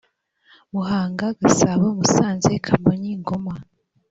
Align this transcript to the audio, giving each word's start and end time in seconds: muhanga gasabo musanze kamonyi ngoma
muhanga 0.73 1.25
gasabo 1.41 1.85
musanze 1.97 2.51
kamonyi 2.65 3.11
ngoma 3.21 3.53